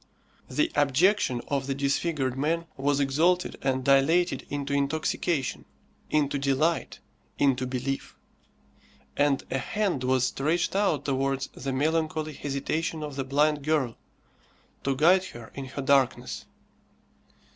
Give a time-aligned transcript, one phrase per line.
[0.49, 5.63] The abjection of the disfigured man was exalted and dilated into intoxication,
[6.09, 6.97] into delight,
[7.37, 8.15] into belief;
[9.15, 13.95] and a hand was stretched out towards the melancholy hesitation of the blind girl,
[14.85, 16.45] to guide her in her darkness.